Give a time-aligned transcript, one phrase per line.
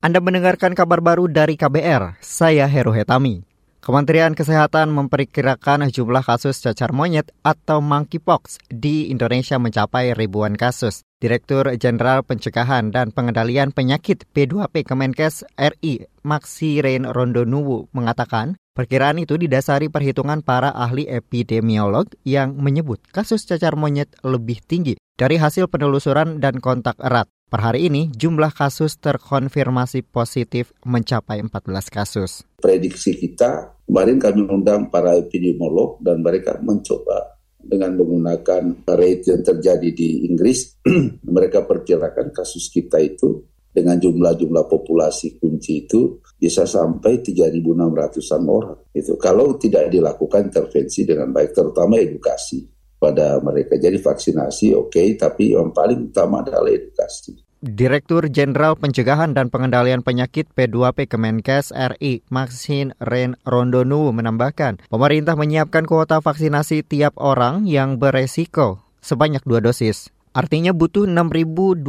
[0.00, 3.44] Anda mendengarkan kabar baru dari KBR, saya Heru Hetami.
[3.84, 11.04] Kementerian Kesehatan memperkirakan jumlah kasus cacar monyet atau monkeypox di Indonesia mencapai ribuan kasus.
[11.20, 19.36] Direktur Jenderal Pencegahan dan Pengendalian Penyakit P2P Kemenkes RI, Maksi Rain Rondonuwu, mengatakan perkiraan itu
[19.36, 26.40] didasari perhitungan para ahli epidemiolog yang menyebut kasus cacar monyet lebih tinggi dari hasil penelusuran
[26.40, 27.28] dan kontak erat.
[27.50, 32.46] Per hari ini, jumlah kasus terkonfirmasi positif mencapai 14 kasus.
[32.62, 39.90] Prediksi kita, kemarin kami undang para epidemiolog dan mereka mencoba dengan menggunakan rate yang terjadi
[39.90, 40.78] di Inggris,
[41.26, 43.42] mereka perkirakan kasus kita itu
[43.74, 48.78] dengan jumlah-jumlah populasi kunci itu bisa sampai 3.600-an orang.
[48.94, 52.62] Itu kalau tidak dilakukan intervensi dengan baik, terutama edukasi
[53.00, 53.80] pada mereka.
[53.80, 57.40] Jadi vaksinasi oke, okay, tapi yang paling utama adalah edukasi.
[57.60, 65.84] Direktur Jenderal Pencegahan dan Pengendalian Penyakit P2P Kemenkes RI, Maxine Ren Rondonu menambahkan, pemerintah menyiapkan
[65.84, 70.08] kuota vaksinasi tiap orang yang beresiko sebanyak dua dosis.
[70.32, 71.84] Artinya butuh 6.200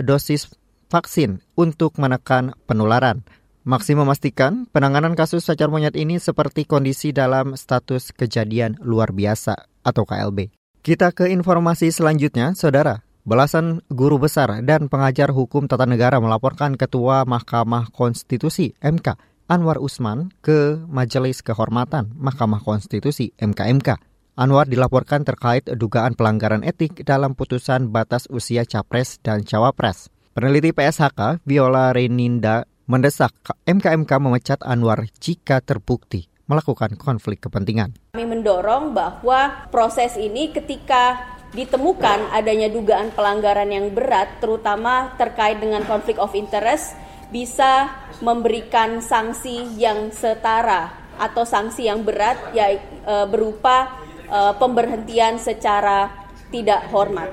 [0.00, 0.48] dosis
[0.88, 3.28] vaksin untuk menekan penularan.
[3.68, 10.08] Maksi memastikan penanganan kasus cacar monyet ini seperti kondisi dalam status kejadian luar biasa atau
[10.08, 10.50] KLB.
[10.84, 13.04] Kita ke informasi selanjutnya, Saudara.
[13.24, 19.16] Belasan guru besar dan pengajar hukum tata negara melaporkan Ketua Mahkamah Konstitusi MK
[19.48, 23.96] Anwar Usman ke Majelis Kehormatan Mahkamah Konstitusi MKMK.
[24.36, 30.12] Anwar dilaporkan terkait dugaan pelanggaran etik dalam putusan batas usia capres dan cawapres.
[30.36, 33.32] Peneliti PSHK Viola Reninda mendesak
[33.64, 37.96] MKMK memecat Anwar jika terbukti melakukan konflik kepentingan.
[38.12, 45.86] Kami mendorong bahwa proses ini ketika ditemukan adanya dugaan pelanggaran yang berat, terutama terkait dengan
[45.86, 46.98] konflik of interest,
[47.30, 47.88] bisa
[48.20, 56.10] memberikan sanksi yang setara atau sanksi yang berat, ya e, berupa e, pemberhentian secara
[56.50, 57.30] tidak hormat.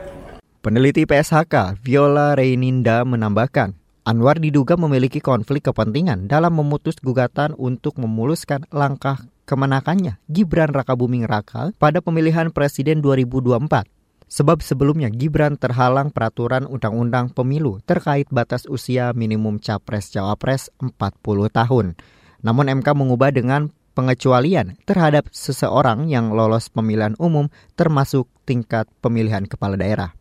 [0.61, 8.65] Peneliti PSHK Viola Reininda menambahkan, Anwar diduga memiliki konflik kepentingan dalam memutus gugatan untuk memuluskan
[8.73, 13.85] langkah kemenakannya Gibran Rakabuming Raka pada pemilihan presiden 2024.
[14.25, 20.97] Sebab sebelumnya Gibran terhalang peraturan undang-undang pemilu terkait batas usia minimum capres-cawapres 40
[21.53, 21.93] tahun.
[22.41, 29.77] Namun MK mengubah dengan pengecualian terhadap seseorang yang lolos pemilihan umum termasuk tingkat pemilihan kepala
[29.77, 30.17] daerah.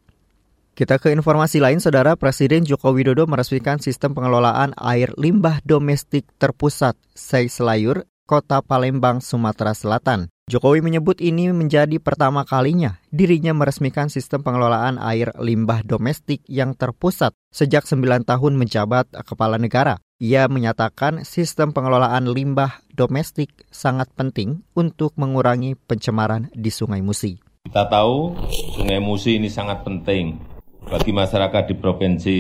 [0.71, 6.95] Kita ke informasi lain, Saudara Presiden Joko Widodo meresmikan sistem pengelolaan air limbah domestik terpusat
[7.13, 10.31] Selayur, Kota Palembang, Sumatera Selatan.
[10.51, 17.39] Jokowi menyebut ini menjadi pertama kalinya dirinya meresmikan sistem pengelolaan air limbah domestik yang terpusat
[17.55, 20.03] sejak 9 tahun menjabat kepala negara.
[20.19, 27.39] Ia menyatakan sistem pengelolaan limbah domestik sangat penting untuk mengurangi pencemaran di Sungai Musi.
[27.63, 28.35] Kita tahu
[28.75, 30.50] Sungai Musi ini sangat penting
[30.91, 32.39] bagi masyarakat di Provinsi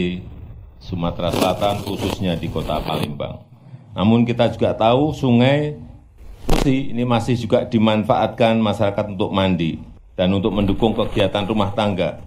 [0.82, 3.46] Sumatera Selatan, khususnya di kota Palembang.
[3.94, 5.78] Namun kita juga tahu sungai
[6.50, 9.78] Musi ini masih juga dimanfaatkan masyarakat untuk mandi
[10.18, 12.20] dan untuk mendukung kegiatan rumah tangga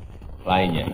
[0.47, 0.88] lainnya.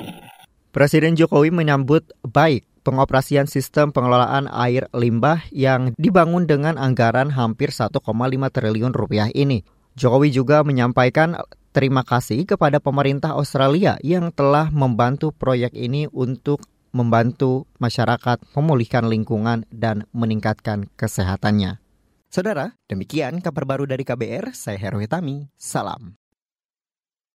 [0.73, 8.01] Presiden Jokowi menyambut baik pengoperasian sistem pengelolaan air limbah yang dibangun dengan anggaran hampir 1,5
[8.49, 9.61] triliun rupiah ini.
[9.99, 11.35] Jokowi juga menyampaikan
[11.75, 16.63] terima kasih kepada pemerintah Australia yang telah membantu proyek ini untuk
[16.95, 21.83] membantu masyarakat memulihkan lingkungan dan meningkatkan kesehatannya.
[22.31, 26.18] Saudara, demikian kabar baru dari KBR, saya Heru Hitami, salam.